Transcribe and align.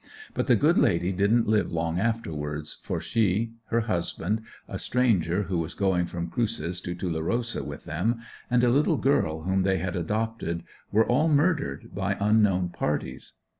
But 0.33 0.47
the 0.47 0.55
good 0.55 0.79
lady 0.79 1.11
didn't 1.11 1.47
live 1.47 1.71
long 1.71 1.99
afterwards, 1.99 2.79
for 2.81 2.99
she, 2.99 3.51
her 3.65 3.81
husband, 3.81 4.41
a 4.67 4.79
stranger, 4.79 5.43
who 5.43 5.59
was 5.59 5.75
going 5.75 6.07
from 6.07 6.25
"Cruces" 6.31 6.81
to 6.81 6.95
Tulerosa 6.95 7.63
with 7.63 7.83
them, 7.85 8.19
and 8.49 8.63
a 8.63 8.69
little 8.69 8.97
girl 8.97 9.43
whom 9.43 9.61
they 9.61 9.77
had 9.77 9.95
adopted 9.95 10.63
were 10.91 11.05
all 11.05 11.27
murdered 11.27 11.93
by 11.93 12.17
unknown 12.19 12.69
parties. 12.69 13.33